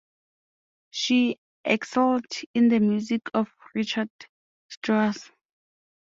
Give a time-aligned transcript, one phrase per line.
[0.89, 4.09] She excelled in the music of Richard
[4.67, 5.29] Strauss.